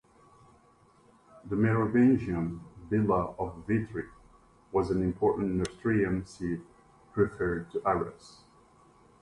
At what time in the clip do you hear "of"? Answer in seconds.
3.37-3.67